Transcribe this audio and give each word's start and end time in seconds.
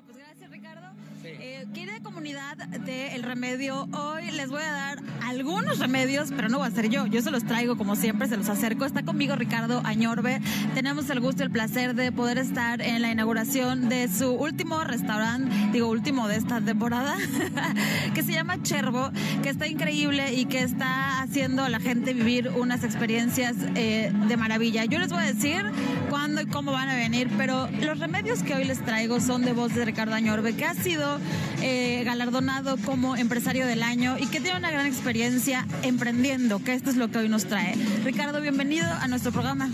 Bueno, 0.00 0.06
pues 0.06 0.18
gracias 0.18 0.50
Ricardo. 0.50 1.00
Eh, 1.24 1.66
querida 1.74 2.00
comunidad 2.02 2.56
de 2.56 3.14
El 3.14 3.22
Remedio, 3.22 3.86
hoy 3.92 4.30
les 4.30 4.48
voy 4.48 4.62
a 4.62 4.72
dar 4.72 4.98
algunos 5.26 5.78
remedios, 5.78 6.30
pero 6.34 6.48
no 6.48 6.58
voy 6.58 6.68
a 6.68 6.70
ser 6.70 6.88
yo. 6.88 7.06
Yo 7.06 7.20
se 7.20 7.30
los 7.30 7.44
traigo 7.44 7.76
como 7.76 7.94
siempre, 7.94 8.26
se 8.26 8.36
los 8.36 8.48
acerco. 8.48 8.84
Está 8.84 9.04
conmigo 9.04 9.36
Ricardo 9.36 9.80
Añorbe. 9.84 10.40
Tenemos 10.74 11.10
el 11.10 11.20
gusto 11.20 11.42
y 11.42 11.46
el 11.46 11.52
placer 11.52 11.94
de 11.94 12.10
poder 12.12 12.38
estar 12.38 12.80
en 12.80 13.02
la 13.02 13.10
inauguración 13.10 13.88
de 13.88 14.08
su 14.08 14.32
último 14.32 14.82
restaurante, 14.82 15.54
digo 15.72 15.88
último 15.88 16.26
de 16.26 16.36
esta 16.36 16.60
temporada, 16.60 17.16
que 18.14 18.22
se 18.22 18.32
llama 18.32 18.62
Chervo, 18.62 19.10
que 19.42 19.50
está 19.50 19.66
increíble 19.66 20.32
y 20.34 20.46
que 20.46 20.62
está 20.62 21.20
haciendo 21.22 21.62
a 21.62 21.68
la 21.68 21.80
gente 21.80 22.14
vivir 22.14 22.48
unas 22.56 22.82
experiencias 22.82 23.56
eh, 23.74 24.12
de 24.28 24.36
maravilla. 24.36 24.84
Yo 24.86 24.98
les 24.98 25.10
voy 25.10 25.22
a 25.22 25.32
decir 25.32 25.64
cuándo 26.08 26.40
y 26.40 26.46
cómo 26.46 26.72
van 26.72 26.88
a 26.88 26.96
venir, 26.96 27.30
pero 27.36 27.68
los 27.80 27.98
remedios 27.98 28.42
que 28.42 28.54
hoy 28.54 28.64
les 28.64 28.82
traigo 28.84 29.20
son 29.20 29.42
de 29.44 29.52
voz 29.52 29.74
de 29.74 29.84
Ricardo 29.90 30.14
Añorbe, 30.14 30.54
que 30.54 30.64
ha 30.64 30.74
sido 30.74 31.18
eh, 31.62 32.04
galardonado 32.04 32.76
como 32.76 33.16
empresario 33.16 33.66
del 33.66 33.82
año 33.82 34.16
y 34.20 34.28
que 34.28 34.38
tiene 34.38 34.56
una 34.56 34.70
gran 34.70 34.86
experiencia 34.86 35.66
emprendiendo, 35.82 36.62
que 36.62 36.74
esto 36.74 36.90
es 36.90 36.96
lo 36.96 37.10
que 37.10 37.18
hoy 37.18 37.28
nos 37.28 37.46
trae. 37.46 37.74
Ricardo, 38.04 38.40
bienvenido 38.40 38.86
a 38.86 39.08
nuestro 39.08 39.32
programa. 39.32 39.68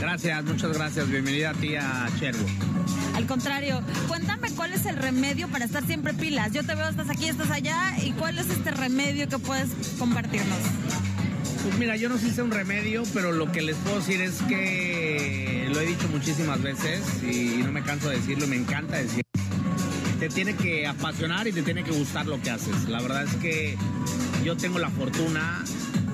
Gracias, 0.00 0.44
muchas 0.44 0.72
gracias. 0.72 1.10
Bienvenida 1.10 1.50
a 1.50 1.54
ti 1.54 1.74
a 1.74 2.08
Chervo. 2.20 2.46
Al 3.16 3.26
contrario, 3.26 3.82
cuéntame 4.06 4.48
cuál 4.52 4.74
es 4.74 4.86
el 4.86 4.94
remedio 4.94 5.48
para 5.48 5.64
estar 5.64 5.84
siempre 5.84 6.14
pilas. 6.14 6.52
Yo 6.52 6.64
te 6.64 6.76
veo, 6.76 6.88
estás 6.88 7.10
aquí, 7.10 7.26
estás 7.26 7.50
allá, 7.50 7.96
y 8.00 8.12
cuál 8.12 8.38
es 8.38 8.48
este 8.48 8.70
remedio 8.70 9.28
que 9.28 9.40
puedes 9.40 9.70
compartirnos. 9.98 10.58
Pues 11.64 11.78
mira, 11.78 11.96
yo 11.96 12.08
no 12.08 12.16
sé 12.16 12.28
si 12.28 12.34
sea 12.36 12.44
un 12.44 12.52
remedio, 12.52 13.02
pero 13.12 13.32
lo 13.32 13.50
que 13.50 13.62
les 13.62 13.76
puedo 13.78 13.98
decir 13.98 14.20
es 14.20 14.40
que 14.42 15.68
lo 15.72 15.80
he 15.80 15.86
dicho 15.86 16.06
muchísimas 16.08 16.62
veces 16.62 17.02
y 17.22 17.62
no 17.64 17.72
me 17.72 17.82
canso 17.82 18.08
de 18.08 18.16
decirlo, 18.18 18.46
me 18.46 18.56
encanta 18.56 18.98
decirlo. 18.98 19.21
Te 20.22 20.28
tiene 20.28 20.54
que 20.54 20.86
apasionar 20.86 21.48
y 21.48 21.52
te 21.52 21.62
tiene 21.62 21.82
que 21.82 21.90
gustar 21.90 22.26
lo 22.26 22.40
que 22.40 22.50
haces. 22.50 22.88
La 22.88 23.02
verdad 23.02 23.24
es 23.24 23.34
que 23.42 23.76
yo 24.44 24.56
tengo 24.56 24.78
la 24.78 24.88
fortuna 24.88 25.64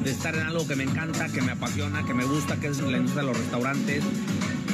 de 0.03 0.11
estar 0.11 0.35
en 0.35 0.47
algo 0.47 0.67
que 0.67 0.77
me 0.77 0.85
encanta, 0.85 1.29
que 1.29 1.43
me 1.43 1.53
apasiona, 1.53 2.07
que 2.07 2.15
me 2.15 2.25
gusta, 2.25 2.59
que 2.59 2.69
es 2.69 2.81
la 2.81 2.97
industria 2.97 3.21
de 3.21 3.29
los 3.29 3.37
restaurantes, 3.37 4.03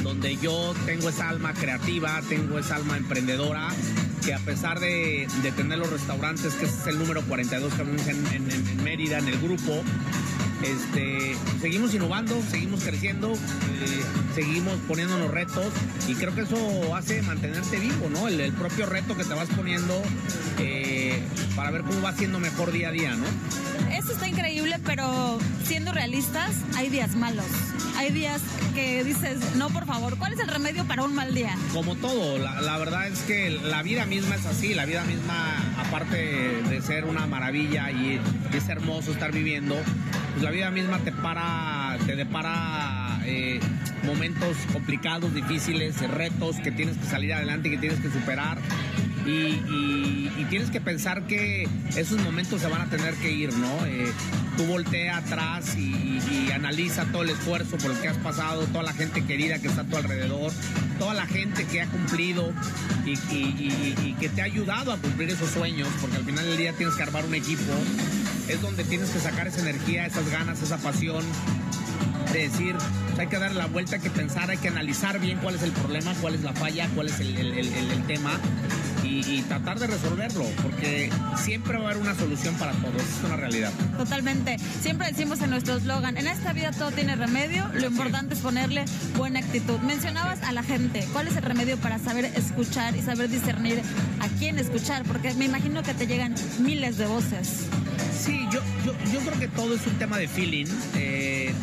donde 0.03 0.37
yo 0.37 0.73
tengo 0.85 1.09
esa 1.09 1.27
alma 1.27 1.53
creativa, 1.53 2.21
tengo 2.29 2.59
esa 2.59 2.77
alma 2.77 2.95
emprendedora, 2.95 3.67
que 4.23 4.33
a 4.33 4.39
pesar 4.39 4.79
de, 4.79 5.27
tener 5.57 5.79
los 5.79 5.89
restaurantes, 5.89 6.53
que 6.53 6.63
es 6.67 6.87
el 6.87 6.97
número 6.97 7.21
42 7.23 7.73
que 7.73 7.81
en, 7.81 8.27
en, 8.27 8.49
en 8.49 8.83
Mérida, 8.85 9.17
en 9.17 9.27
el 9.27 9.37
grupo, 9.41 9.83
este, 10.63 11.35
seguimos 11.61 11.93
innovando, 11.93 12.41
seguimos 12.49 12.83
creciendo, 12.83 13.33
eh, 13.33 13.37
seguimos 14.33 14.75
poniéndonos 14.87 15.31
retos 15.31 15.67
y 16.07 16.15
creo 16.15 16.33
que 16.33 16.41
eso 16.41 16.95
hace 16.95 17.21
mantenerte 17.21 17.77
vivo, 17.77 18.09
¿no? 18.09 18.27
El, 18.27 18.53
propio 18.53 18.85
reto 18.85 19.15
que 19.15 19.23
te 19.23 19.33
vas 19.33 19.49
poniendo 19.49 20.01
eh, 20.59 21.21
para 21.55 21.71
ver 21.71 21.81
cómo 21.81 22.01
va 22.01 22.13
siendo 22.13 22.39
mejor 22.39 22.71
día 22.71 22.89
a 22.89 22.91
día, 22.91 23.15
¿no? 23.15 23.25
Eso 23.97 24.11
está 24.11 24.27
increíble, 24.27 24.77
pero 24.85 25.39
siendo 25.63 25.93
realistas, 25.93 26.51
hay 26.75 26.89
días 26.89 27.15
malos. 27.15 27.45
Hay 27.95 28.11
días 28.11 28.41
que 28.73 29.05
dices, 29.05 29.55
no, 29.55 29.69
por 29.69 29.85
favor, 29.85 30.17
¿cuál 30.17 30.33
es 30.33 30.39
el 30.39 30.49
remedio 30.49 30.83
para 30.83 31.03
un 31.03 31.15
mal 31.15 31.33
día? 31.33 31.55
Como 31.73 31.95
todo, 31.95 32.37
la, 32.37 32.77
verdad 32.77 33.07
es 33.07 33.21
que 33.21 33.49
la 33.49 33.83
vida 33.83 34.05
misma 34.05 34.35
es 34.35 34.45
así, 34.45 34.73
la 34.73 34.85
vida 34.85 35.05
misma, 35.05 35.55
aparte 35.77 36.17
de 36.17 36.81
ser 36.81 37.05
una 37.05 37.25
maravilla 37.25 37.89
y, 37.89 38.19
es 38.53 38.67
hermoso 38.69 39.11
estar 39.11 39.31
viviendo, 39.31 39.75
pues 40.33 40.43
la 40.43 40.51
vida 40.51 40.71
misma 40.71 40.99
te 40.99 41.13
para, 41.13 41.97
te 42.05 42.17
depara 42.17 43.21
eh, 43.25 43.61
momentos 44.03 44.57
complicados, 44.73 45.33
difíciles, 45.33 45.99
retos 46.09 46.57
que 46.57 46.71
tienes 46.71 46.97
que 46.97 47.05
salir 47.05 47.33
adelante, 47.33 47.69
que 47.69 47.77
tienes 47.77 47.99
que 47.99 48.09
superar. 48.09 48.57
Y, 49.25 50.45
tienes 50.49 50.69
que 50.69 50.79
pensar 50.79 51.25
que 51.25 51.67
esos 51.95 52.21
momentos 52.21 52.61
se 52.61 52.67
van 52.67 52.81
a 52.81 52.85
tener 52.85 53.15
que 53.15 53.31
ir, 53.31 53.51
¿no? 53.53 53.85
Eh, 53.87 54.11
tú 54.57 54.65
voltea 54.65 55.17
atrás 55.17 55.75
y, 55.75 56.51
analiza 56.53 57.05
todo 57.11 57.23
el 57.23 57.31
esfuerzo 57.31 57.77
por 57.77 57.91
el 57.91 57.97
que 57.99 58.07
has 58.07 58.17
pasado, 58.17 58.65
toda 58.67 58.83
la 58.83 58.93
gente 58.93 59.25
querida 59.25 59.59
que 59.59 59.67
está 59.67 59.81
a 59.81 59.83
tu 59.83 59.97
alrededor, 59.97 60.53
toda 60.97 61.13
la 61.13 61.25
gente 61.25 61.65
que 61.65 61.81
ha 61.81 61.87
cumplido 61.87 62.53
y, 63.05 64.13
que 64.19 64.29
te 64.29 64.41
ha 64.41 64.45
ayudado 64.45 64.93
a 64.93 64.97
cumplir 64.97 65.29
esos 65.29 65.49
sueños, 65.49 65.89
porque 65.99 66.15
al 66.17 66.23
final 66.23 66.45
del 66.45 66.57
día 66.57 66.73
tienes 66.73 66.95
que 66.95 67.03
armar 67.03 67.25
un 67.25 67.35
equipo, 67.35 67.73
es 68.47 68.61
donde 68.61 68.83
tienes 68.85 69.09
que 69.09 69.19
sacar 69.19 69.47
esa 69.47 69.61
energía, 69.61 70.05
esas 70.05 70.29
ganas, 70.29 70.61
esa 70.61 70.77
pasión 70.77 71.23
de 72.31 72.47
decir, 72.49 72.75
hay 73.17 73.27
que 73.27 73.37
dar 73.37 73.53
la 73.53 73.65
vuelta, 73.65 73.95
hay 73.95 74.01
que 74.01 74.09
pensar, 74.09 74.49
hay 74.49 74.57
que 74.57 74.69
analizar 74.69 75.19
bien 75.19 75.39
cuál 75.39 75.55
es 75.55 75.63
el 75.63 75.71
problema, 75.71 76.13
cuál 76.21 76.35
es 76.35 76.43
la 76.43 76.53
falla, 76.53 76.87
cuál 76.95 77.07
es 77.07 77.19
el 77.19 78.03
tema 78.07 78.39
y, 79.23 79.41
tratar 79.43 79.79
de 79.79 79.87
resolverlo, 79.87 80.45
porque 80.61 81.09
siempre 81.37 81.77
va 81.77 81.85
a 81.85 81.91
haber 81.91 82.01
una 82.01 82.15
solución 82.15 82.55
para 82.55 82.71
todo, 82.73 82.97
es 82.97 83.23
una 83.23 83.35
realidad. 83.35 83.71
Totalmente. 83.97 84.57
Siempre 84.81 85.07
decimos 85.07 85.41
en 85.41 85.51
nuestro 85.51 85.75
eslogan, 85.75 86.17
en 86.17 86.27
esta 86.27 86.53
vida 86.53 86.71
todo 86.71 86.91
tiene 86.91 87.15
remedio, 87.15 87.67
lo 87.73 87.87
importante 87.87 88.33
es 88.33 88.41
ponerle 88.41 88.85
buena 89.17 89.39
actitud. 89.39 89.79
Mencionabas 89.79 90.41
a 90.43 90.51
la 90.51 90.63
gente, 90.63 91.07
¿cuál 91.13 91.27
es 91.27 91.35
el 91.35 91.43
remedio 91.43 91.77
para 91.77 91.99
saber 91.99 92.25
escuchar 92.25 92.95
y 92.95 93.01
saber 93.01 93.29
discernir 93.29 93.81
a 94.19 94.27
quién 94.39 94.59
escuchar? 94.59 95.03
Porque 95.03 95.33
me 95.35 95.45
imagino 95.45 95.83
que 95.83 95.93
te 95.93 96.07
llegan 96.07 96.35
miles 96.59 96.97
de 96.97 97.05
voces. 97.05 97.67
Sí, 98.17 98.47
yo, 98.51 98.61
yo, 98.85 99.19
creo 99.19 99.39
que 99.39 99.47
todo 99.47 99.75
es 99.75 99.85
un 99.85 99.93
tema 99.93 100.17
de 100.17 100.27
feeling. 100.27 100.65
Eh, 100.95 101.53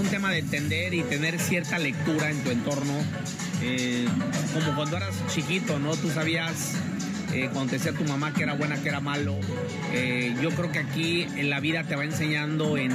un 0.00 0.08
tema 0.08 0.30
de 0.30 0.38
entender 0.38 0.94
y 0.94 1.02
tener 1.02 1.38
cierta 1.38 1.78
lectura 1.78 2.30
en 2.30 2.42
tu 2.42 2.50
entorno. 2.50 2.94
Eh, 3.62 4.06
como 4.52 4.74
cuando 4.74 4.96
eras 4.96 5.14
chiquito, 5.32 5.78
¿no? 5.78 5.94
Tú 5.96 6.10
sabías 6.10 6.74
eh, 7.32 7.48
cuando 7.52 7.70
te 7.70 7.78
decía 7.78 7.92
tu 7.92 8.04
mamá 8.04 8.34
que 8.34 8.42
era 8.42 8.54
buena, 8.54 8.76
que 8.76 8.88
era 8.88 9.00
malo. 9.00 9.36
Eh, 9.92 10.34
yo 10.42 10.50
creo 10.50 10.72
que 10.72 10.80
aquí 10.80 11.22
en 11.36 11.48
la 11.48 11.60
vida 11.60 11.84
te 11.84 11.94
va 11.94 12.04
enseñando 12.04 12.76
en, 12.76 12.92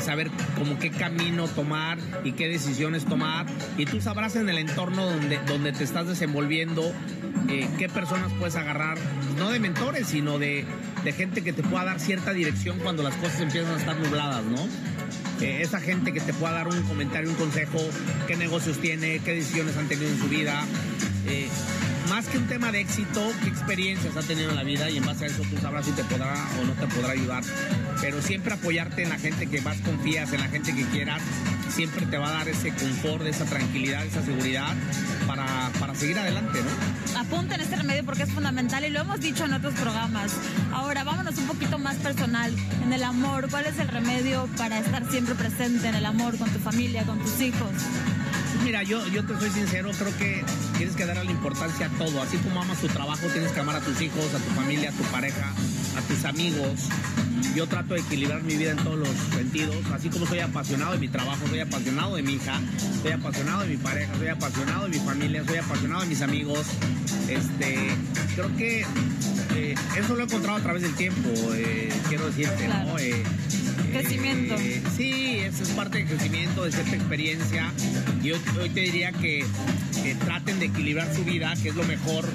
saber 0.00 0.30
como 0.58 0.78
qué 0.78 0.90
camino 0.90 1.48
tomar 1.48 1.98
y 2.24 2.32
qué 2.32 2.48
decisiones 2.48 3.04
tomar. 3.04 3.46
Y 3.76 3.84
tú 3.86 4.00
sabrás 4.00 4.36
en 4.36 4.48
el 4.48 4.58
entorno 4.58 5.04
donde, 5.04 5.38
donde 5.46 5.72
te 5.72 5.84
estás 5.84 6.06
desenvolviendo 6.06 6.92
qué 7.78 7.88
personas 7.88 8.32
puedes 8.38 8.56
agarrar, 8.56 8.98
no 9.38 9.50
de 9.50 9.60
mentores, 9.60 10.08
sino 10.08 10.38
de, 10.38 10.64
de 11.04 11.12
gente 11.12 11.42
que 11.42 11.52
te 11.52 11.62
pueda 11.62 11.84
dar 11.84 12.00
cierta 12.00 12.32
dirección 12.32 12.78
cuando 12.80 13.04
las 13.04 13.14
cosas 13.14 13.40
empiezan 13.40 13.74
a 13.74 13.78
estar 13.78 13.96
nubladas, 13.96 14.42
¿no? 14.44 14.66
Esa 15.40 15.80
gente 15.80 16.12
que 16.12 16.20
te 16.20 16.32
pueda 16.32 16.54
dar 16.54 16.68
un 16.68 16.82
comentario, 16.82 17.28
un 17.28 17.36
consejo, 17.36 17.78
qué 18.26 18.36
negocios 18.36 18.78
tiene, 18.78 19.20
qué 19.20 19.34
decisiones 19.34 19.76
han 19.76 19.88
tenido 19.88 20.08
en 20.08 20.18
su 20.18 20.28
vida. 20.28 20.64
Eh, 21.28 21.48
más 22.08 22.26
que 22.26 22.38
un 22.38 22.46
tema 22.46 22.72
de 22.72 22.80
éxito, 22.80 23.32
qué 23.42 23.48
experiencias 23.48 24.16
ha 24.16 24.22
tenido 24.22 24.50
en 24.50 24.56
la 24.56 24.62
vida 24.62 24.88
y 24.88 24.96
en 24.96 25.04
base 25.04 25.24
a 25.24 25.28
eso 25.28 25.42
tú 25.50 25.56
sabrás 25.60 25.84
si 25.84 25.92
te 25.92 26.04
podrá 26.04 26.34
o 26.60 26.64
no 26.64 26.72
te 26.74 26.86
podrá 26.94 27.12
ayudar. 27.12 27.42
Pero 28.00 28.22
siempre 28.22 28.54
apoyarte 28.54 29.02
en 29.02 29.08
la 29.08 29.18
gente 29.18 29.46
que 29.46 29.60
más 29.60 29.78
confías, 29.80 30.32
en 30.32 30.40
la 30.40 30.48
gente 30.48 30.74
que 30.74 30.84
quieras, 30.84 31.20
siempre 31.68 32.06
te 32.06 32.18
va 32.18 32.28
a 32.28 32.32
dar 32.32 32.48
ese 32.48 32.70
confort, 32.70 33.26
esa 33.26 33.44
tranquilidad, 33.44 34.04
esa 34.04 34.22
seguridad 34.22 34.74
para, 35.26 35.70
para 35.78 35.94
seguir 35.94 36.18
adelante, 36.18 36.60
¿no? 36.62 37.20
Apunten 37.20 37.60
este 37.60 37.76
remedio 37.76 38.04
porque 38.04 38.24
es 38.24 38.30
fundamental 38.30 38.84
y 38.84 38.90
lo 38.90 39.00
hemos 39.00 39.20
dicho 39.20 39.44
en 39.44 39.54
otros 39.54 39.74
programas. 39.74 40.32
Ahora, 40.72 41.04
vámonos 41.04 41.36
un 41.38 41.46
poquito 41.46 41.78
más 41.78 41.96
personal. 41.96 42.54
En 42.82 42.92
el 42.92 43.02
amor, 43.02 43.48
¿cuál 43.50 43.66
es 43.66 43.78
el 43.78 43.88
remedio 43.88 44.48
para 44.56 44.78
estar 44.78 45.10
siempre 45.10 45.34
presente 45.34 45.88
en 45.88 45.94
el 45.94 46.06
amor 46.06 46.36
con 46.38 46.50
tu 46.50 46.58
familia, 46.58 47.04
con 47.04 47.18
tus 47.18 47.40
hijos? 47.40 47.70
Mira, 48.64 48.82
yo, 48.82 49.06
yo 49.08 49.24
te 49.24 49.38
soy 49.38 49.50
sincero, 49.50 49.90
creo 49.96 50.16
que 50.18 50.44
tienes 50.76 50.96
que 50.96 51.06
darle 51.06 51.24
la 51.24 51.30
importancia 51.30 51.86
a 51.86 51.90
todo. 51.90 52.22
Así 52.22 52.36
como 52.38 52.60
amas 52.60 52.78
tu 52.78 52.88
trabajo, 52.88 53.26
tienes 53.28 53.52
que 53.52 53.60
amar 53.60 53.76
a 53.76 53.80
tus 53.80 54.00
hijos, 54.00 54.34
a 54.34 54.38
tu 54.38 54.50
familia, 54.54 54.90
a 54.90 54.92
tu 54.92 55.04
pareja, 55.04 55.52
a 55.96 56.00
tus 56.02 56.24
amigos. 56.24 56.88
Yo 57.54 57.66
trato 57.66 57.94
de 57.94 58.00
equilibrar 58.00 58.42
mi 58.42 58.56
vida 58.56 58.72
en 58.72 58.78
todos 58.78 58.98
los 58.98 59.08
sentidos. 59.34 59.76
Así 59.92 60.08
como 60.08 60.26
soy 60.26 60.40
apasionado 60.40 60.92
de 60.92 60.98
mi 60.98 61.08
trabajo, 61.08 61.46
soy 61.48 61.60
apasionado 61.60 62.16
de 62.16 62.22
mi 62.22 62.34
hija, 62.34 62.60
soy 63.02 63.12
apasionado 63.12 63.62
de 63.62 63.68
mi 63.68 63.76
pareja, 63.76 64.12
soy 64.18 64.28
apasionado 64.28 64.84
de 64.84 64.88
mi 64.90 64.98
familia, 64.98 65.44
soy 65.46 65.56
apasionado 65.58 66.02
de 66.02 66.08
mis 66.08 66.22
amigos. 66.22 66.66
Este, 67.28 67.90
creo 68.34 68.56
que 68.56 68.84
eh, 69.54 69.74
eso 69.98 70.14
lo 70.14 70.20
he 70.20 70.24
encontrado 70.24 70.58
a 70.58 70.60
través 70.60 70.82
del 70.82 70.94
tiempo, 70.94 71.30
eh, 71.54 71.90
quiero 72.08 72.26
decirte, 72.26 72.68
¿no? 72.68 72.98
Eh, 72.98 73.22
crecimiento. 73.92 74.56
sí, 74.96 75.38
eso 75.38 75.62
es 75.62 75.70
parte 75.70 75.98
del 75.98 76.08
crecimiento, 76.08 76.64
de 76.64 76.72
cierta 76.72 76.94
experiencia. 76.94 77.72
Y 78.22 78.32
hoy, 78.32 78.40
hoy 78.60 78.68
te 78.70 78.80
diría 78.80 79.12
que 79.12 79.46
traten 80.24 80.58
de 80.58 80.66
equilibrar 80.66 81.12
su 81.14 81.24
vida, 81.24 81.54
que 81.62 81.70
es 81.70 81.74
lo 81.74 81.84
mejor 81.84 82.26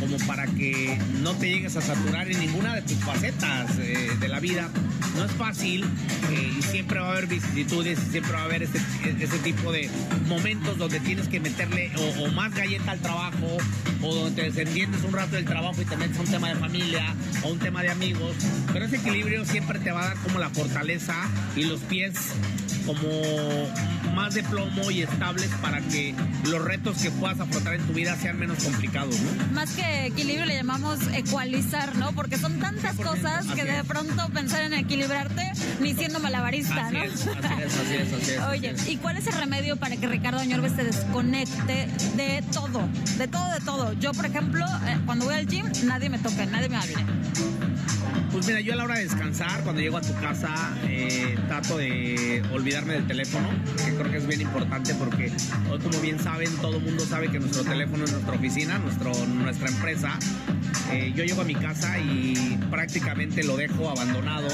como 0.00 0.16
para 0.26 0.46
que 0.46 0.98
no 1.22 1.34
te 1.34 1.48
llegues 1.50 1.76
a 1.76 1.80
saturar 1.80 2.30
en 2.30 2.40
ninguna 2.40 2.74
de 2.74 2.82
tus 2.82 2.96
facetas 2.98 3.78
eh, 3.78 4.10
de 4.18 4.28
la 4.28 4.40
vida. 4.40 4.68
No 5.16 5.24
es 5.24 5.32
fácil 5.32 5.84
eh, 5.84 6.52
y 6.58 6.62
siempre 6.62 6.98
va 6.98 7.08
a 7.08 7.12
haber 7.12 7.26
vicisitudes 7.26 7.98
siempre 8.10 8.32
va 8.32 8.40
a 8.40 8.44
haber 8.44 8.62
ese, 8.62 9.38
tipo 9.42 9.72
de 9.72 9.90
momentos 10.28 10.78
donde 10.78 11.00
tienes 11.00 11.28
que 11.28 11.40
meterle 11.40 11.90
o, 12.18 12.28
más 12.28 12.54
galleta 12.54 12.92
al 12.92 13.00
trabajo 13.00 13.58
o 14.02 14.14
donde 14.14 14.42
te 14.42 14.50
desentiendes 14.50 15.02
un 15.02 15.12
rato 15.12 15.36
del 15.36 15.44
trabajo 15.44 15.80
y 15.82 15.84
te 15.84 15.96
metes 15.96 16.16
a 16.18 16.20
un 16.20 16.26
tema 16.26 16.48
de 16.48 16.56
familia 16.56 17.14
o 17.42 17.48
un 17.48 17.58
tema 17.58 17.82
de 17.82 17.90
amigos. 17.90 18.34
Pero 18.72 18.84
ese 18.84 18.96
equilibrio 18.96 19.44
siempre 19.44 19.78
te 19.78 19.90
va 19.90 20.02
a 20.02 20.08
dar 20.08 20.16
como 20.18 20.38
la 20.38 20.50
fortaleza 20.50 21.14
y 21.56 21.64
los 21.64 21.80
pies 21.80 22.14
como 22.86 23.08
más 24.14 24.34
de 24.34 24.42
plomo 24.42 24.90
y 24.90 25.02
estables 25.02 25.48
para 25.62 25.80
que 25.80 26.14
los 26.44 26.62
retos 26.62 26.98
que 26.98 27.10
puedas 27.10 27.40
afrontar 27.40 27.74
en 27.74 27.86
tu 27.86 27.92
vida 27.92 28.16
sean 28.16 28.38
menos 28.38 28.62
complicados, 28.62 29.16
¿no? 29.20 29.52
Más 29.52 29.70
que 29.72 30.06
equilibrio 30.06 30.46
le 30.46 30.54
llamamos 30.54 30.98
ecualizar, 31.14 31.96
¿no? 31.96 32.12
Porque 32.12 32.36
son 32.36 32.58
tantas 32.58 32.96
cosas 32.96 33.46
que 33.46 33.64
de 33.64 33.84
pronto 33.84 34.28
pensar 34.30 34.62
en 34.62 34.74
equilibrarte 34.74 35.52
ni 35.80 35.94
siendo 35.94 36.20
malabarista, 36.20 36.86
así 36.86 36.96
¿no? 36.96 37.04
Es, 37.04 37.12
así 37.12 37.28
es, 37.28 37.74
así 37.74 37.94
es, 37.94 38.12
así 38.12 38.30
es, 38.32 38.40
Oye, 38.50 38.74
¿y 38.88 38.96
cuál 38.96 39.16
es 39.16 39.26
el 39.26 39.34
remedio 39.34 39.76
para 39.76 39.96
que 39.96 40.06
Ricardo 40.06 40.40
Añorbe 40.40 40.70
se 40.70 40.84
desconecte 40.84 41.88
de 42.16 42.44
todo? 42.52 42.88
De 43.18 43.28
todo, 43.28 43.52
de 43.52 43.60
todo. 43.60 43.92
Yo, 43.94 44.12
por 44.12 44.26
ejemplo, 44.26 44.64
eh, 44.86 44.98
cuando 45.06 45.26
voy 45.26 45.34
al 45.34 45.46
gym, 45.46 45.66
nadie 45.84 46.08
me 46.08 46.18
toca, 46.18 46.46
nadie 46.46 46.68
me 46.68 46.76
hable. 46.76 46.94
Pues 48.32 48.46
mira, 48.46 48.60
yo 48.60 48.74
a 48.74 48.76
la 48.76 48.84
hora 48.84 48.94
de 48.94 49.02
descansar, 49.02 49.62
cuando 49.64 49.82
llego 49.82 49.96
a 49.96 50.00
tu 50.00 50.14
casa, 50.14 50.54
eh, 50.84 51.36
trato 51.48 51.76
de 51.78 52.42
olvidarme 52.52 52.92
del 52.94 53.06
teléfono, 53.06 53.48
que 53.84 53.92
creo 53.94 54.10
que 54.10 54.18
es 54.18 54.26
bien 54.26 54.42
importante 54.42 54.94
porque 54.94 55.32
hoy, 55.68 55.78
como 55.80 55.98
bien 56.00 56.20
saben, 56.20 56.48
todo 56.58 56.76
el 56.76 56.82
mundo 56.82 57.04
sabe 57.04 57.28
que 57.28 57.40
nuestro 57.40 57.64
teléfono 57.64 58.04
es 58.04 58.12
nuestra 58.12 58.34
oficina, 58.34 58.78
nuestro, 58.78 59.12
nuestra 59.26 59.68
empresa. 59.68 60.16
Eh, 60.92 61.12
yo 61.14 61.24
llego 61.24 61.42
a 61.42 61.44
mi 61.44 61.56
casa 61.56 61.98
y 61.98 62.56
prácticamente 62.70 63.42
lo 63.42 63.56
dejo 63.56 63.90
abandonado. 63.90 64.48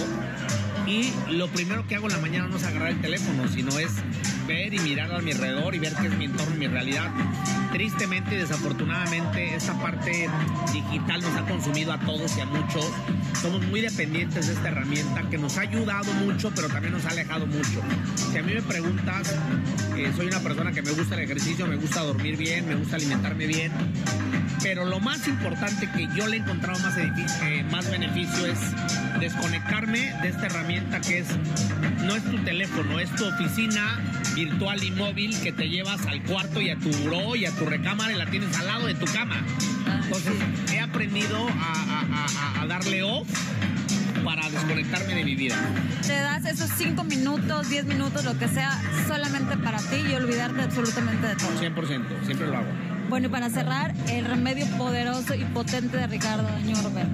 Y 0.86 1.12
lo 1.30 1.48
primero 1.48 1.86
que 1.86 1.96
hago 1.96 2.06
en 2.06 2.12
la 2.12 2.20
mañana 2.20 2.46
no 2.46 2.56
es 2.56 2.64
agarrar 2.64 2.90
el 2.90 3.00
teléfono, 3.00 3.48
sino 3.48 3.76
es 3.78 3.90
ver 4.46 4.72
y 4.72 4.78
mirar 4.78 5.12
a 5.12 5.18
mi 5.20 5.32
alrededor 5.32 5.74
y 5.74 5.80
ver 5.80 5.92
qué 5.94 6.06
es 6.06 6.16
mi 6.16 6.26
entorno, 6.26 6.54
mi 6.54 6.68
realidad. 6.68 7.10
Tristemente 7.72 8.36
y 8.36 8.38
desafortunadamente 8.38 9.56
esta 9.56 9.74
parte 9.80 10.28
digital 10.72 11.22
nos 11.22 11.36
ha 11.36 11.44
consumido 11.46 11.92
a 11.92 11.98
todos 11.98 12.36
y 12.36 12.40
a 12.40 12.46
muchos. 12.46 12.86
Somos 13.42 13.66
muy 13.66 13.80
dependientes 13.80 14.46
de 14.46 14.52
esta 14.52 14.68
herramienta 14.68 15.28
que 15.28 15.38
nos 15.38 15.58
ha 15.58 15.62
ayudado 15.62 16.12
mucho, 16.12 16.52
pero 16.54 16.68
también 16.68 16.92
nos 16.92 17.04
ha 17.04 17.08
alejado 17.08 17.46
mucho. 17.46 17.82
Si 18.30 18.38
a 18.38 18.42
mí 18.42 18.54
me 18.54 18.62
preguntas, 18.62 19.34
eh, 19.96 20.12
soy 20.16 20.26
una 20.26 20.40
persona 20.40 20.70
que 20.70 20.82
me 20.82 20.92
gusta 20.92 21.16
el 21.16 21.22
ejercicio, 21.22 21.66
me 21.66 21.76
gusta 21.76 22.02
dormir 22.02 22.36
bien, 22.36 22.68
me 22.68 22.76
gusta 22.76 22.96
alimentarme 22.96 23.46
bien, 23.46 23.72
pero 24.62 24.84
lo 24.84 25.00
más 25.00 25.26
importante 25.26 25.88
que 25.90 26.08
yo 26.14 26.26
le 26.28 26.36
he 26.36 26.40
encontrado 26.40 26.78
más, 26.80 26.96
eh, 26.96 27.64
más 27.70 27.90
beneficio 27.90 28.46
es 28.46 28.58
desconectarme 29.20 30.12
de 30.22 30.28
esta 30.28 30.46
herramienta 30.46 30.75
que 31.06 31.18
es, 31.18 31.28
no 32.04 32.14
es 32.14 32.24
tu 32.24 32.38
teléfono, 32.38 32.98
es 32.98 33.14
tu 33.14 33.24
oficina 33.24 34.00
virtual 34.34 34.82
y 34.82 34.90
móvil 34.90 35.38
que 35.40 35.52
te 35.52 35.68
llevas 35.68 36.04
al 36.06 36.22
cuarto 36.22 36.60
y 36.60 36.70
a 36.70 36.76
tu 36.76 36.90
buró 36.90 37.36
y 37.36 37.46
a 37.46 37.52
tu 37.52 37.64
recámara 37.64 38.12
y 38.12 38.16
la 38.16 38.26
tienes 38.26 38.56
al 38.58 38.66
lado 38.66 38.86
de 38.86 38.94
tu 38.94 39.06
cama. 39.06 39.42
Entonces 40.04 40.34
he 40.72 40.80
aprendido 40.80 41.48
a, 41.48 42.56
a, 42.58 42.62
a 42.62 42.66
darle 42.66 43.02
off 43.02 43.28
para 44.24 44.48
desconectarme 44.50 45.14
de 45.14 45.24
mi 45.24 45.36
vida. 45.36 45.56
Te 46.06 46.14
das 46.14 46.44
esos 46.44 46.70
5 46.76 47.04
minutos, 47.04 47.68
10 47.68 47.84
minutos, 47.84 48.24
lo 48.24 48.36
que 48.38 48.48
sea, 48.48 48.72
solamente 49.06 49.56
para 49.56 49.78
ti 49.78 49.96
y 50.10 50.14
olvidarte 50.14 50.62
absolutamente 50.62 51.28
de 51.28 51.36
todo. 51.36 51.60
100%, 51.60 52.24
siempre 52.24 52.46
lo 52.48 52.56
hago. 52.56 52.96
Bueno, 53.08 53.28
y 53.28 53.30
para 53.30 53.48
cerrar, 53.50 53.94
el 54.08 54.24
remedio 54.24 54.66
poderoso 54.76 55.34
y 55.34 55.44
potente 55.44 55.96
de 55.96 56.08
Ricardo 56.08 56.48
Añorbe. 56.48 57.04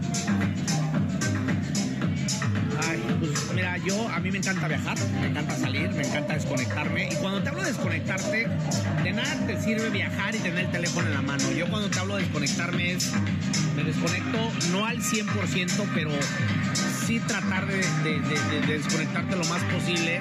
Yo 3.84 4.08
a 4.08 4.20
mí 4.20 4.30
me 4.30 4.38
encanta 4.38 4.68
viajar, 4.68 4.96
me 5.20 5.28
encanta 5.28 5.56
salir, 5.56 5.90
me 5.90 6.06
encanta 6.06 6.34
desconectarme. 6.34 7.08
Y 7.10 7.16
cuando 7.16 7.42
te 7.42 7.48
hablo 7.48 7.62
de 7.62 7.68
desconectarte, 7.68 8.48
de 9.02 9.12
nada 9.12 9.46
te 9.46 9.60
sirve 9.60 9.90
viajar 9.90 10.34
y 10.34 10.38
tener 10.38 10.66
el 10.66 10.70
teléfono 10.70 11.08
en 11.08 11.14
la 11.14 11.22
mano. 11.22 11.50
Yo 11.52 11.68
cuando 11.68 11.90
te 11.90 11.98
hablo 11.98 12.16
de 12.16 12.22
desconectarme 12.22 12.92
es, 12.92 13.12
me 13.74 13.84
desconecto 13.84 14.38
no 14.70 14.86
al 14.86 14.98
100%, 14.98 15.86
pero 15.94 16.10
sí 17.06 17.20
tratar 17.20 17.66
de, 17.66 17.78
de, 17.78 18.20
de, 18.20 18.66
de 18.66 18.78
desconectarte 18.78 19.36
lo 19.36 19.44
más 19.44 19.62
posible. 19.64 20.20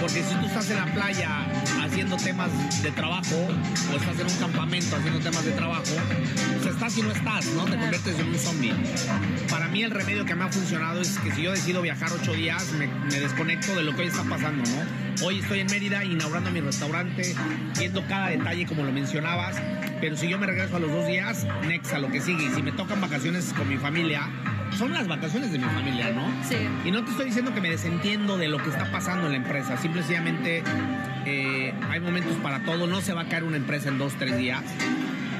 Porque 0.00 0.22
si 0.22 0.34
tú 0.34 0.46
estás 0.46 0.70
en 0.70 0.76
la 0.76 0.86
playa 0.86 1.46
haciendo 1.82 2.16
temas 2.16 2.50
de 2.82 2.90
trabajo 2.92 3.36
o 3.92 3.96
estás 3.96 4.20
en 4.20 4.26
un 4.26 4.38
campamento 4.38 4.96
haciendo 4.96 5.20
temas 5.20 5.44
de 5.44 5.52
trabajo, 5.52 5.82
pues 6.62 6.74
estás 6.74 6.98
y 6.98 7.02
no 7.02 7.10
estás, 7.10 7.46
¿no? 7.46 7.64
Te 7.64 7.76
conviertes 7.76 8.18
en 8.18 8.28
un 8.28 8.38
zombie. 8.38 8.74
Para 9.50 9.68
mí 9.68 9.82
el 9.82 9.90
remedio 9.90 10.24
que 10.24 10.34
me 10.34 10.44
ha 10.44 10.48
funcionado 10.48 11.00
es 11.00 11.18
que 11.18 11.32
si 11.32 11.42
yo 11.42 11.52
decido 11.52 11.82
viajar 11.82 12.10
ocho 12.12 12.32
días, 12.32 12.72
me, 12.72 12.86
me 12.86 13.20
desconecto 13.20 13.74
de 13.74 13.82
lo 13.82 13.94
que 13.94 14.02
hoy 14.02 14.08
está 14.08 14.22
pasando, 14.24 14.62
¿no? 14.70 15.26
Hoy 15.26 15.40
estoy 15.40 15.60
en 15.60 15.66
Mérida 15.66 16.04
inaugurando 16.04 16.50
mi 16.50 16.60
restaurante, 16.60 17.34
viendo 17.76 18.06
cada 18.06 18.28
detalle 18.28 18.66
como 18.66 18.84
lo 18.84 18.92
mencionabas, 18.92 19.56
pero 20.00 20.16
si 20.16 20.28
yo 20.28 20.38
me 20.38 20.46
regreso 20.46 20.76
a 20.76 20.78
los 20.78 20.92
dos 20.92 21.06
días, 21.08 21.44
next 21.66 21.92
a 21.92 21.98
lo 21.98 22.08
que 22.08 22.20
sigue. 22.20 22.44
Y 22.44 22.50
si 22.50 22.62
me 22.62 22.70
tocan 22.70 23.00
vacaciones 23.00 23.52
con 23.52 23.68
mi 23.68 23.76
familia, 23.76 24.28
son 24.76 24.92
las 24.92 25.08
vacaciones 25.08 25.52
de 25.52 25.58
mi 25.58 25.64
familia, 25.64 26.10
¿no? 26.10 26.22
Sí. 26.44 26.56
Y 26.84 26.90
no 26.90 27.04
te 27.04 27.10
estoy 27.10 27.26
diciendo 27.26 27.54
que 27.54 27.60
me 27.60 27.70
desentiendo 27.70 28.36
de 28.36 28.48
lo 28.48 28.58
que 28.58 28.70
está 28.70 28.90
pasando 28.90 29.26
en 29.26 29.32
la 29.32 29.38
empresa. 29.38 29.76
Simplemente 29.76 30.62
eh, 31.24 31.74
hay 31.90 32.00
momentos 32.00 32.34
para 32.42 32.60
todo. 32.60 32.86
No 32.86 33.00
se 33.00 33.12
va 33.12 33.22
a 33.22 33.28
caer 33.28 33.44
una 33.44 33.56
empresa 33.56 33.88
en 33.88 33.98
dos, 33.98 34.14
tres 34.14 34.36
días. 34.36 34.62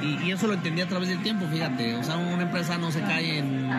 Y, 0.01 0.27
y, 0.27 0.31
eso 0.31 0.47
lo 0.47 0.53
entendí 0.53 0.81
a 0.81 0.87
través 0.87 1.09
del 1.09 1.21
tiempo, 1.21 1.45
fíjate. 1.51 1.95
O 1.95 2.03
sea, 2.03 2.17
una 2.17 2.43
empresa 2.43 2.77
no 2.77 2.91
se 2.91 3.01
cae 3.01 3.39
en 3.39 3.69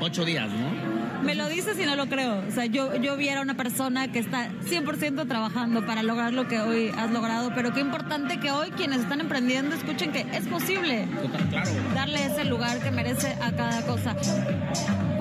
ocho 0.00 0.24
días, 0.24 0.50
¿no? 0.50 0.91
Me 1.22 1.34
lo 1.34 1.48
dices 1.48 1.78
y 1.78 1.84
no 1.86 1.96
lo 1.96 2.06
creo. 2.06 2.42
O 2.46 2.50
sea, 2.50 2.66
yo, 2.66 2.96
yo 2.96 3.16
vi 3.16 3.28
a 3.28 3.40
una 3.40 3.54
persona 3.54 4.10
que 4.10 4.18
está 4.18 4.50
100% 4.50 5.26
trabajando 5.28 5.86
para 5.86 6.02
lograr 6.02 6.32
lo 6.32 6.48
que 6.48 6.60
hoy 6.60 6.92
has 6.96 7.10
logrado, 7.10 7.52
pero 7.54 7.72
qué 7.72 7.80
importante 7.80 8.38
que 8.40 8.50
hoy 8.50 8.70
quienes 8.70 9.00
están 9.00 9.20
emprendiendo 9.20 9.74
escuchen 9.74 10.12
que 10.12 10.26
es 10.32 10.46
posible 10.48 11.06
Total, 11.22 11.48
claro. 11.48 11.70
darle 11.94 12.26
ese 12.26 12.44
lugar 12.44 12.78
que 12.80 12.90
merece 12.90 13.36
a 13.40 13.52
cada 13.52 13.82
cosa. 13.82 14.16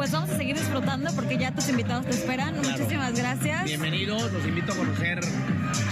Pues 0.01 0.13
vamos 0.13 0.31
a 0.31 0.38
seguir 0.38 0.57
disfrutando 0.57 1.12
porque 1.13 1.38
ya 1.38 1.51
tus 1.51 1.69
invitados 1.69 2.07
te 2.07 2.13
esperan. 2.13 2.56
Claro. 2.56 2.69
Muchísimas 2.69 3.13
gracias. 3.13 3.65
Bienvenidos, 3.65 4.33
los 4.33 4.44
invito 4.48 4.74
a 4.74 4.75
conocer 4.75 5.19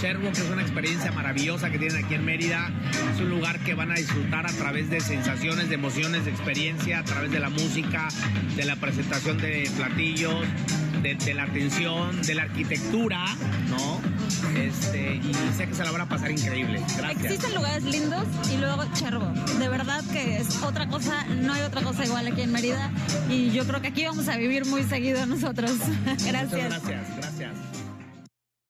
Cherbo, 0.00 0.32
que 0.32 0.40
es 0.40 0.50
una 0.50 0.62
experiencia 0.62 1.12
maravillosa 1.12 1.70
que 1.70 1.78
tienen 1.78 2.04
aquí 2.04 2.14
en 2.14 2.24
Mérida. 2.24 2.72
Es 3.14 3.20
un 3.20 3.30
lugar 3.30 3.60
que 3.60 3.74
van 3.74 3.92
a 3.92 3.94
disfrutar 3.94 4.48
a 4.48 4.52
través 4.52 4.90
de 4.90 5.00
sensaciones, 5.00 5.68
de 5.68 5.76
emociones, 5.76 6.24
de 6.24 6.32
experiencia, 6.32 6.98
a 6.98 7.04
través 7.04 7.30
de 7.30 7.38
la 7.38 7.50
música, 7.50 8.08
de 8.56 8.64
la 8.64 8.74
presentación 8.74 9.38
de 9.38 9.70
platillos, 9.76 10.44
de, 11.04 11.14
de 11.14 11.34
la 11.34 11.44
atención, 11.44 12.20
de 12.22 12.34
la 12.34 12.42
arquitectura, 12.42 13.24
¿no? 13.68 14.00
Este, 14.56 15.16
y 15.16 15.34
sé 15.56 15.66
que 15.66 15.74
se 15.74 15.84
la 15.84 15.92
van 15.92 16.02
a 16.02 16.08
pasar 16.08 16.30
increíble. 16.30 16.82
Gracias. 16.96 17.24
Existen 17.24 17.54
lugares 17.54 17.84
lindos 17.84 18.24
y 18.52 18.56
luego 18.56 18.84
Cherbo. 18.94 19.26
De 19.58 19.68
verdad 19.68 20.02
que 20.12 20.38
es 20.38 20.62
otra 20.62 20.88
cosa, 20.88 21.24
no 21.26 21.52
hay 21.52 21.62
otra 21.62 21.82
cosa 21.82 22.04
igual 22.04 22.26
aquí 22.26 22.42
en 22.42 22.52
Mérida 22.52 22.90
y 23.28 23.50
yo 23.50 23.66
creo 23.66 23.80
que 23.80 23.88
aquí 23.88 24.04
vamos 24.04 24.28
a 24.28 24.36
vivir 24.36 24.66
muy 24.66 24.82
seguido 24.84 25.24
nosotros. 25.26 25.72
gracias. 26.04 26.52
Muchas 26.52 26.82
gracias. 26.82 27.19